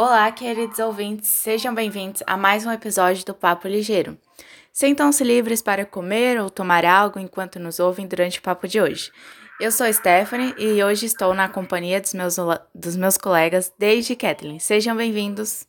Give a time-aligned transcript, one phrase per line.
[0.00, 4.16] Olá, queridos ouvintes, sejam bem-vindos a mais um episódio do Papo Ligeiro.
[4.72, 9.10] Sentam-se livres para comer ou tomar algo enquanto nos ouvem durante o papo de hoje.
[9.58, 12.36] Eu sou Stephanie e hoje estou na companhia dos meus,
[12.72, 14.60] dos meus colegas David e Kathleen.
[14.60, 15.66] Sejam bem-vindos.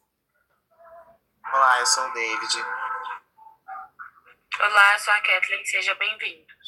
[1.52, 2.66] Olá, eu sou o David.
[4.60, 6.59] Olá, eu sou a Kathleen, seja bem-vindo.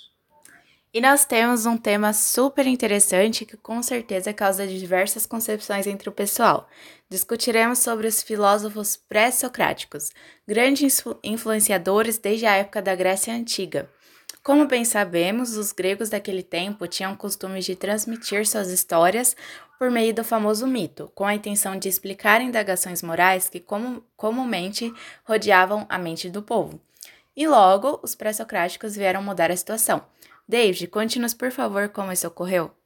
[0.93, 6.11] E nós temos um tema super interessante que com certeza causa diversas concepções entre o
[6.11, 6.67] pessoal.
[7.09, 10.09] Discutiremos sobre os filósofos pré-socráticos,
[10.45, 13.89] grandes influenciadores desde a época da Grécia Antiga.
[14.43, 19.33] Como bem sabemos, os gregos daquele tempo tinham costume de transmitir suas histórias
[19.79, 23.63] por meio do famoso mito, com a intenção de explicar indagações morais que
[24.17, 26.81] comumente rodeavam a mente do povo.
[27.33, 30.03] E logo, os pré-socráticos vieram mudar a situação
[30.51, 32.77] David, conte-nos, por favor, como isso ocorreu.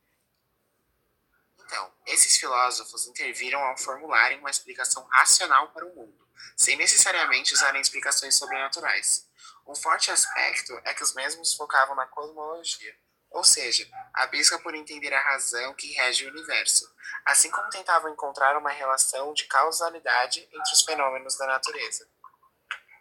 [1.58, 7.82] Então, esses filósofos interviram ao formularem uma explicação racional para o mundo, sem necessariamente usarem
[7.82, 9.28] explicações sobrenaturais.
[9.66, 12.96] Um forte aspecto é que os mesmos focavam na cosmologia,
[13.32, 16.88] ou seja, a busca por entender a razão que rege o universo,
[17.26, 22.08] assim como tentavam encontrar uma relação de causalidade entre os fenômenos da natureza.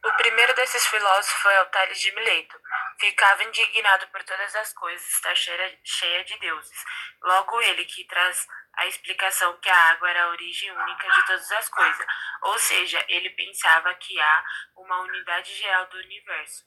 [0.06, 2.58] O primeiro desses filósofos foi o Tales de Mileto.
[2.98, 6.84] Ficava indignado por todas as coisas, está cheia, cheia de deuses.
[7.23, 11.53] Logo ele que traz a explicação que a água era a origem única de todas
[11.53, 12.06] as coisas.
[12.42, 14.45] Ou seja, ele pensava que há
[14.77, 16.64] uma unidade geral do universo.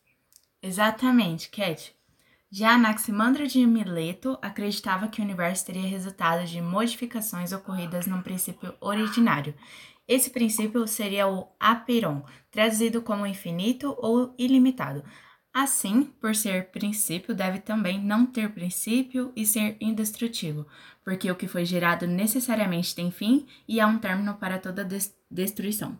[0.62, 1.96] Exatamente, Cat.
[2.50, 8.76] Já Anaximandro de Mileto acreditava que o universo teria resultado de modificações ocorridas num princípio
[8.80, 9.54] originário
[10.08, 15.04] esse princípio seria o apeiron, traduzido como infinito ou ilimitado.
[15.60, 20.68] Assim, por ser princípio, deve também não ter princípio e ser indestrutível,
[21.04, 24.88] porque o que foi gerado necessariamente tem fim e há um término para toda
[25.32, 26.00] destruição.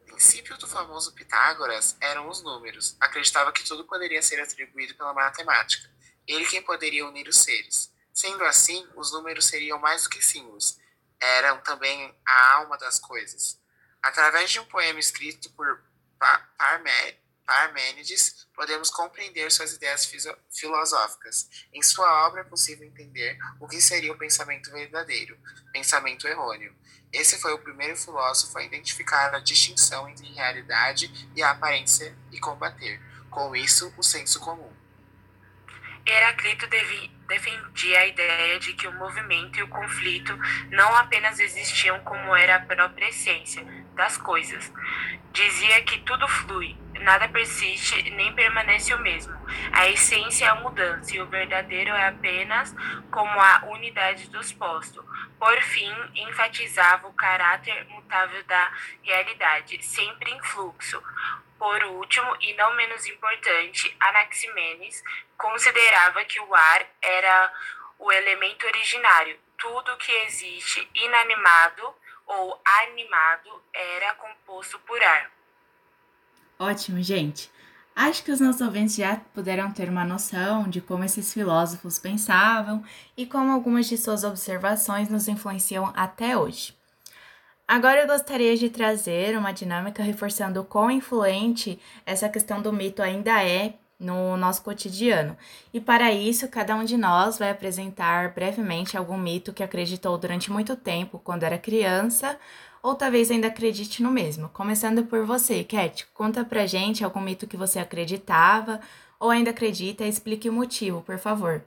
[0.00, 2.96] O princípio do famoso Pitágoras eram os números.
[2.98, 5.88] Acreditava que tudo poderia ser atribuído pela matemática.
[6.26, 7.94] Ele quem poderia unir os seres.
[8.12, 10.80] Sendo assim, os números seriam mais do que símbolos
[11.20, 13.62] eram também a alma das coisas.
[14.02, 15.80] Através de um poema escrito por
[17.46, 20.10] Parmênides, podemos compreender suas ideias
[20.50, 21.48] filosóficas.
[21.72, 25.38] Em sua obra é possível entender o que seria o pensamento verdadeiro,
[25.72, 26.74] pensamento errôneo.
[27.12, 33.00] Esse foi o primeiro filósofo a identificar a distinção entre realidade e aparência e combater,
[33.30, 34.72] com isso, o senso comum.
[36.06, 36.66] Heraclito
[37.26, 40.36] defendia a ideia de que o movimento e o conflito
[40.70, 44.70] não apenas existiam como era a própria essência das coisas.
[45.32, 49.34] Dizia que tudo flui, nada persiste nem permanece o mesmo.
[49.72, 52.74] A essência é a mudança e o verdadeiro é apenas
[53.10, 55.04] como a unidade dos postos.
[55.38, 58.72] Por fim, enfatizava o caráter mutável da
[59.02, 61.00] realidade, sempre em fluxo.
[61.58, 65.02] Por último, e não menos importante, Anaximenes
[65.36, 67.52] considerava que o ar era
[67.98, 69.38] o elemento originário.
[69.58, 71.94] Tudo que existe inanimado
[72.26, 75.33] ou animado era composto por ar.
[76.58, 77.50] Ótimo, gente.
[77.96, 82.82] Acho que os nossos ouvintes já puderam ter uma noção de como esses filósofos pensavam
[83.16, 86.76] e como algumas de suas observações nos influenciam até hoje.
[87.66, 93.00] Agora eu gostaria de trazer uma dinâmica reforçando o quão influente essa questão do mito
[93.00, 95.36] ainda é no nosso cotidiano.
[95.72, 100.50] E para isso, cada um de nós vai apresentar brevemente algum mito que acreditou durante
[100.52, 102.38] muito tempo quando era criança,
[102.84, 104.50] ou talvez ainda acredite no mesmo.
[104.50, 108.78] Começando por você, Cat, conta pra gente algum mito que você acreditava
[109.18, 111.64] ou ainda acredita e explique o motivo, por favor.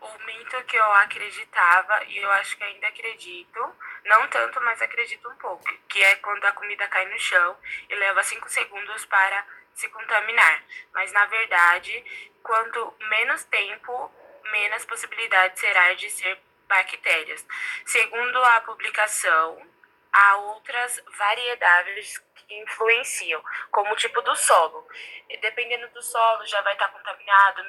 [0.00, 3.60] O mito que eu acreditava e eu acho que ainda acredito
[4.06, 5.62] não tanto, mas acredito um pouco.
[5.88, 7.56] Que é quando a comida cai no chão
[7.88, 10.64] e leva cinco segundos para se contaminar.
[10.92, 12.04] Mas na verdade,
[12.42, 14.10] quanto menos tempo,
[14.50, 17.44] menos possibilidade será de ser bactérias.
[17.84, 19.60] Segundo a publicação,
[20.12, 24.86] há outras variedades influenciam, como o tipo do solo.
[25.40, 27.62] Dependendo do solo, já vai estar contaminado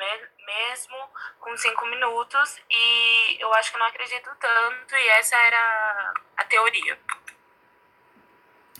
[0.45, 0.97] mesmo
[1.39, 6.97] com cinco minutos, e eu acho que não acredito tanto, e essa era a teoria.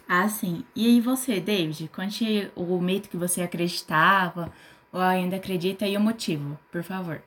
[0.08, 0.66] Ah, sim.
[0.76, 4.52] E aí você, David, conte o mito que você acreditava
[4.92, 7.24] ou ainda acredita e o motivo, por favor.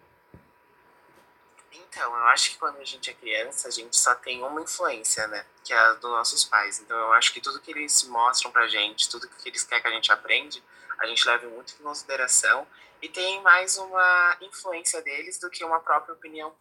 [1.94, 5.28] Então, eu acho que quando a gente é criança, a gente só tem uma influência,
[5.28, 5.46] né?
[5.62, 6.80] Que é a dos nossos pais.
[6.80, 9.88] Então, eu acho que tudo que eles mostram pra gente, tudo que eles querem que
[9.88, 10.60] a gente aprende,
[10.98, 12.66] a gente leva muito em consideração
[13.00, 16.52] e tem mais uma influência deles do que uma própria opinião,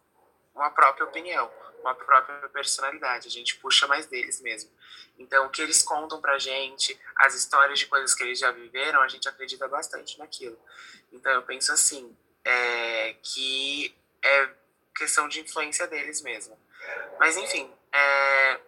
[0.54, 1.50] uma própria opinião.
[1.80, 4.70] uma própria personalidade, a gente puxa mais deles mesmo.
[5.18, 9.02] Então, o que eles contam pra gente, as histórias de coisas que eles já viveram,
[9.02, 10.58] a gente acredita bastante naquilo.
[11.12, 14.63] Então, eu penso assim, é, que é
[14.94, 16.58] questão de influência deles mesmo.
[17.18, 18.60] Mas, enfim, é,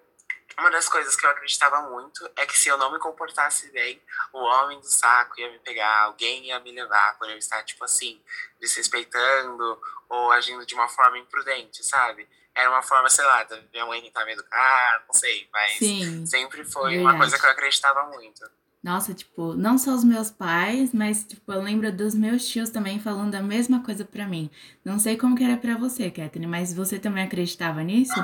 [0.59, 4.01] uma das coisas que eu acreditava muito é que se eu não me comportasse bem,
[4.33, 7.85] o homem do saco ia me pegar, alguém ia me levar por eu estar, tipo
[7.85, 8.21] assim,
[8.59, 12.27] desrespeitando ou agindo de uma forma imprudente, sabe?
[12.55, 16.25] Era uma forma, sei lá, da minha mãe tentar me educar, não sei, mas Sim,
[16.25, 17.05] sempre foi verdade.
[17.05, 18.51] uma coisa que eu acreditava muito.
[18.87, 23.01] Nossa, tipo, não só os meus pais, mas, tipo, eu lembro dos meus tios também
[23.01, 24.49] falando a mesma coisa pra mim.
[24.85, 28.15] Não sei como que era pra você, Catherine, mas você também acreditava nisso?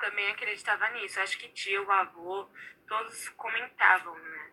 [0.00, 1.18] Também acreditava nisso.
[1.18, 2.46] Acho que tio, avô,
[2.86, 4.50] todos comentavam, né?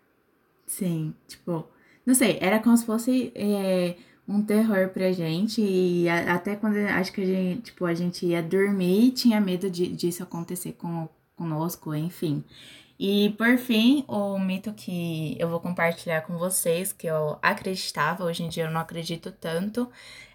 [0.65, 1.69] Sim, tipo,
[2.03, 3.97] não sei, era como se fosse é,
[4.27, 5.61] um terror pra gente.
[5.61, 9.69] E a, até quando acho que a gente, tipo, a gente ia dormir, tinha medo
[9.69, 12.43] de, disso acontecer com, conosco, enfim.
[12.99, 18.43] E por fim, o mito que eu vou compartilhar com vocês, que eu acreditava, hoje
[18.43, 19.87] em dia eu não acredito tanto,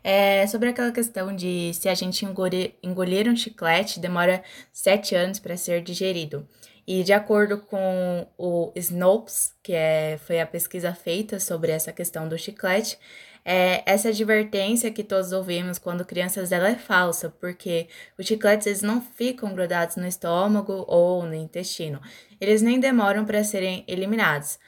[0.02, 5.40] é sobre aquela questão de se a gente engolir, engolir um chiclete, demora sete anos
[5.40, 6.46] para ser digerido.
[6.86, 12.28] E de acordo com o Snopes, que é, foi a pesquisa feita sobre essa questão
[12.28, 12.98] do chiclete,
[13.44, 18.82] é, essa advertência que todos ouvimos quando crianças ela é falsa, porque os chicletes eles
[18.82, 22.00] não ficam grudados no estômago ou no intestino.
[22.40, 24.58] Eles nem demoram para serem eliminados.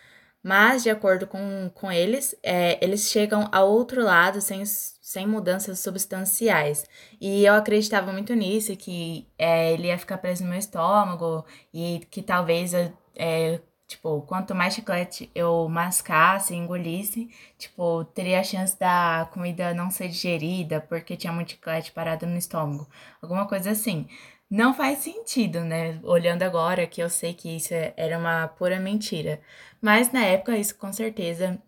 [0.42, 5.78] Mas, de acordo com, com eles, é, eles chegam ao outro lado sem, sem mudanças
[5.78, 6.84] substanciais.
[7.18, 12.06] E eu acreditava muito nisso, que é, ele ia ficar preso no meu estômago e
[12.10, 17.28] que talvez é, Tipo, quanto mais chiclete eu mascasse, engolisse,
[17.58, 22.36] tipo, teria a chance da comida não ser digerida porque tinha muito chiclete parado no
[22.38, 22.88] estômago.
[23.20, 24.08] Alguma coisa assim.
[24.50, 25.98] Não faz sentido, né?
[26.02, 29.40] Olhando agora que eu sei que isso era uma pura mentira.
[29.80, 31.60] Mas na época isso com certeza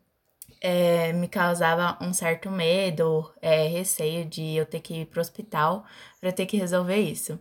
[0.60, 5.84] é, me causava um certo medo, é, receio de eu ter que ir pro hospital
[6.20, 7.38] para ter que resolver isso.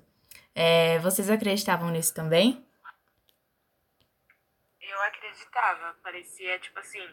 [0.55, 2.64] É, vocês acreditavam nisso também?
[5.35, 5.95] Eu acreditava.
[6.01, 7.07] Parecia, tipo assim,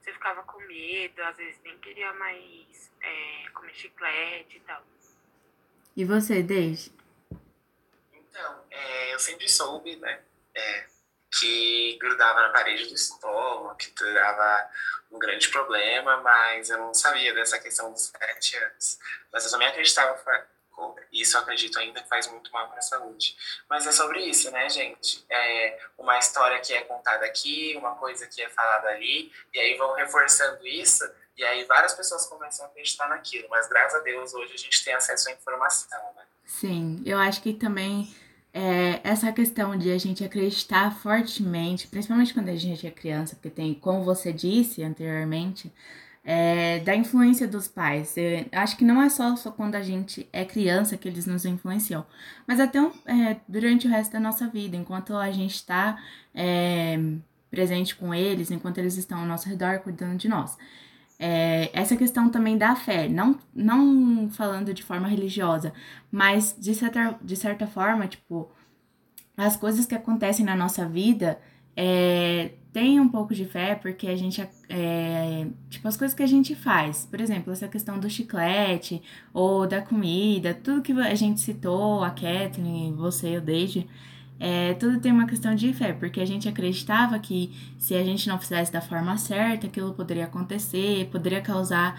[0.00, 4.82] você ficava com medo, às vezes nem queria mais é, comer chiclete e tal.
[5.96, 6.92] E você, Deise?
[8.12, 10.22] Então, é, eu sempre soube, né,
[10.54, 10.86] é,
[11.38, 14.70] que grudava na parede do estômago, que dava
[15.10, 18.98] um grande problema, mas eu não sabia dessa questão dos sete anos.
[19.32, 20.14] Mas eu também acreditava
[21.12, 23.36] isso acredito ainda faz muito mal para a saúde.
[23.68, 25.24] Mas é sobre isso, né, gente?
[25.30, 29.76] É uma história que é contada aqui, uma coisa que é falada ali, e aí
[29.76, 33.48] vão reforçando isso, e aí várias pessoas começam a acreditar naquilo.
[33.48, 36.24] Mas graças a Deus hoje a gente tem acesso à informação, né?
[36.44, 38.14] Sim, eu acho que também
[38.52, 43.50] é, essa questão de a gente acreditar fortemente, principalmente quando a gente é criança, porque
[43.50, 45.72] tem, como você disse anteriormente,
[46.30, 48.14] é, da influência dos pais.
[48.18, 51.46] Eu acho que não é só, só quando a gente é criança que eles nos
[51.46, 52.04] influenciam,
[52.46, 55.98] mas até é, durante o resto da nossa vida, enquanto a gente está
[56.34, 57.00] é,
[57.50, 60.58] presente com eles, enquanto eles estão ao nosso redor cuidando de nós.
[61.18, 65.72] É, essa questão também da fé, não, não falando de forma religiosa,
[66.12, 68.50] mas de certa, de certa forma, tipo,
[69.34, 71.40] as coisas que acontecem na nossa vida
[71.80, 76.26] é, tem um pouco de fé porque a gente é, tipo as coisas que a
[76.26, 77.06] gente faz.
[77.06, 79.00] Por exemplo essa questão do chiclete
[79.32, 83.86] ou da comida tudo que a gente citou a Kathleen você o Deide
[84.40, 88.28] é, tudo tem uma questão de fé porque a gente acreditava que se a gente
[88.28, 91.96] não fizesse da forma certa aquilo poderia acontecer poderia causar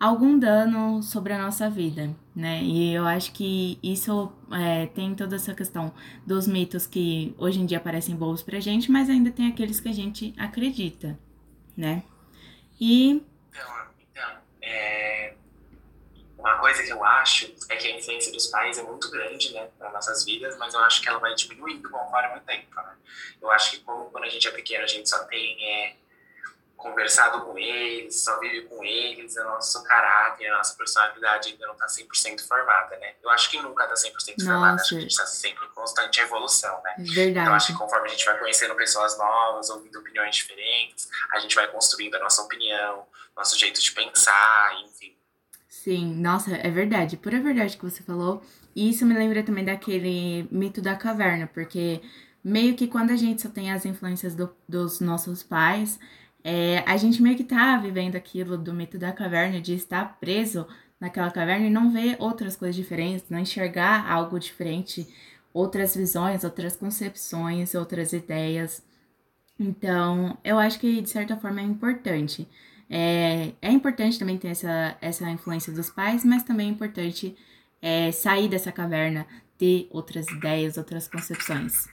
[0.00, 2.62] algum dano sobre a nossa vida, né?
[2.62, 5.94] E eu acho que isso é, tem toda essa questão
[6.26, 9.90] dos mitos que hoje em dia parecem bons pra gente, mas ainda tem aqueles que
[9.90, 11.18] a gente acredita,
[11.76, 12.02] né?
[12.80, 13.22] E.
[13.50, 14.30] Então, então
[14.62, 15.34] é...
[16.38, 19.68] uma coisa que eu acho é que a influência dos pais é muito grande, né,
[19.78, 22.96] nas nossas vidas, mas eu acho que ela vai diminuindo conforme o tempo, né?
[23.42, 25.62] Eu acho que como quando a gente é pequeno a gente só tem.
[25.62, 26.00] É
[26.80, 31.74] conversado com eles, só vive com eles, o nosso caráter, a nossa personalidade ainda não
[31.74, 33.14] está 100% formada, né?
[33.22, 36.20] Eu acho que nunca está 100% formada, acho que a gente está sempre em constante
[36.20, 36.94] evolução, né?
[36.98, 37.40] Verdade.
[37.40, 41.54] Então acho que conforme a gente vai conhecendo pessoas novas, ouvindo opiniões diferentes, a gente
[41.54, 43.06] vai construindo a nossa opinião,
[43.36, 45.16] nosso jeito de pensar, enfim.
[45.68, 48.42] Sim, nossa, é verdade, pura verdade que você falou.
[48.74, 52.00] E isso me lembra também daquele mito da caverna, porque
[52.42, 55.98] meio que quando a gente só tem as influências do, dos nossos pais,
[56.42, 60.66] é, a gente meio que tá vivendo aquilo do mito da caverna de estar preso
[60.98, 65.06] naquela caverna e não ver outras coisas diferentes, não enxergar algo diferente,
[65.52, 68.82] outras visões, outras concepções, outras ideias.
[69.58, 72.48] Então, eu acho que de certa forma é importante.
[72.88, 77.36] É, é importante também ter essa, essa influência dos pais, mas também é importante
[77.80, 81.88] é, sair dessa caverna, ter outras ideias, outras concepções.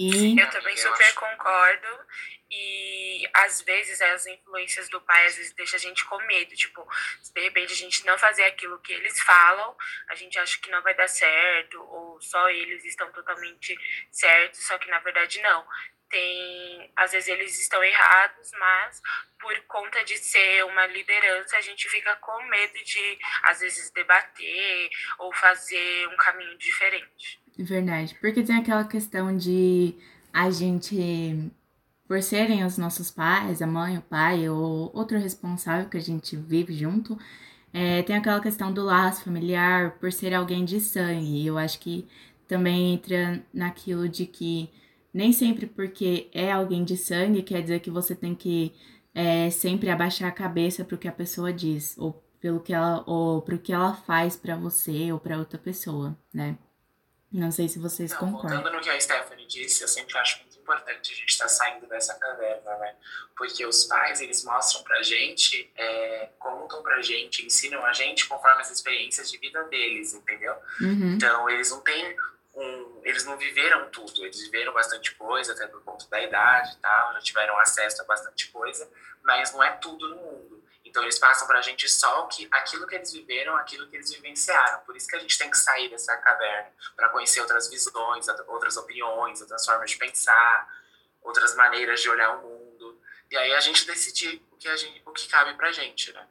[0.00, 0.40] E...
[0.40, 2.06] Eu também super concordo.
[2.50, 6.56] E às vezes as influências do pai às vezes deixa a gente com medo.
[6.56, 6.88] Tipo,
[7.20, 9.76] se de repente a gente não fazer aquilo que eles falam,
[10.08, 13.76] a gente acha que não vai dar certo, ou só eles estão totalmente
[14.10, 15.66] certos, só que na verdade não.
[16.08, 19.00] Tem, às vezes eles estão errados, mas
[19.38, 24.90] por conta de ser uma liderança, a gente fica com medo de às vezes debater
[25.18, 27.39] ou fazer um caminho diferente.
[27.58, 29.94] Verdade, porque tem aquela questão de
[30.32, 31.50] a gente
[32.10, 36.34] por serem os nossos pais, a mãe, o pai ou outro responsável que a gente
[36.36, 37.16] vive junto,
[37.72, 41.46] é, tem aquela questão do laço familiar, por ser alguém de sangue.
[41.46, 42.08] Eu acho que
[42.48, 44.68] também entra naquilo de que
[45.14, 48.72] nem sempre porque é alguém de sangue quer dizer que você tem que
[49.14, 53.04] é, sempre abaixar a cabeça para o que a pessoa diz, ou pelo que ela,
[53.06, 56.58] ou pro que ela faz para você ou para outra pessoa, né?
[57.32, 58.56] Não sei se vocês Não, concordam.
[58.56, 61.86] Voltando no que a Stephanie disse, eu sempre acho importante a gente estar tá saindo
[61.86, 62.94] dessa caverna, né?
[63.36, 68.60] Porque os pais, eles mostram pra gente, é, contam pra gente, ensinam a gente conforme
[68.60, 70.54] as experiências de vida deles, entendeu?
[70.80, 71.14] Uhum.
[71.14, 72.16] Então, eles não têm
[72.54, 76.76] um, eles não viveram tudo, eles viveram bastante coisa, até por conta da idade e
[76.76, 78.88] tal, já tiveram acesso a bastante coisa,
[79.22, 80.29] mas não é tudo no mundo.
[80.90, 83.96] Então eles passam para a gente só o que, aquilo que eles viveram, aquilo que
[83.96, 84.80] eles vivenciaram.
[84.80, 88.76] Por isso que a gente tem que sair dessa caverna para conhecer outras visões, outras
[88.76, 90.68] opiniões, outras formas de pensar,
[91.22, 93.00] outras maneiras de olhar o mundo.
[93.30, 96.12] E aí a gente decidir o que, a gente, o que cabe para a gente,
[96.12, 96.26] né?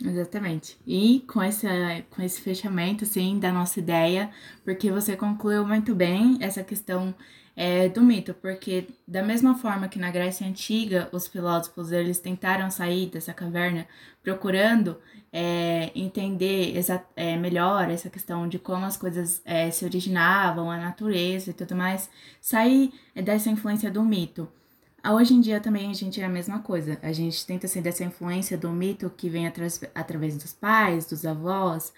[0.00, 0.78] Exatamente.
[0.86, 1.68] E com, essa,
[2.10, 4.32] com esse fechamento, assim, da nossa ideia,
[4.64, 7.14] porque você concluiu muito bem essa questão
[7.56, 12.70] é, do mito, porque da mesma forma que na Grécia Antiga os filósofos eles tentaram
[12.70, 13.86] sair dessa caverna
[14.22, 14.98] procurando
[15.32, 16.74] é, entender
[17.14, 21.76] é, melhor essa questão de como as coisas é, se originavam, a natureza e tudo
[21.76, 24.48] mais, sair dessa influência do mito.
[25.06, 26.98] Hoje em dia também a gente é a mesma coisa.
[27.02, 31.92] A gente tenta sair dessa influência do mito que vem através dos pais, dos avós,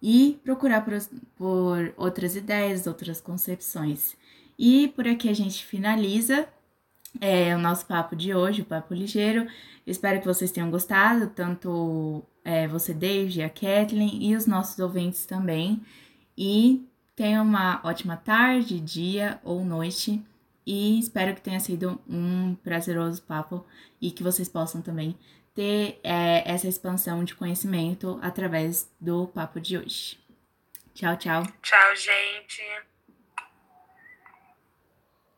[0.00, 0.92] e procurar por,
[1.36, 4.16] por outras ideias, outras concepções.
[4.58, 6.48] E por aqui a gente finaliza
[7.20, 9.46] é, o nosso papo de hoje, o papo ligeiro.
[9.86, 15.26] Espero que vocês tenham gostado, tanto é, você, David, a Kathleen e os nossos ouvintes
[15.26, 15.80] também.
[16.36, 20.22] E tenham uma ótima tarde, dia ou noite.
[20.66, 23.64] E espero que tenha sido um prazeroso papo
[24.00, 25.16] e que vocês possam também
[25.54, 30.18] ter é, essa expansão de conhecimento através do papo de hoje.
[30.92, 31.42] Tchau, tchau.
[31.62, 32.95] Tchau, gente.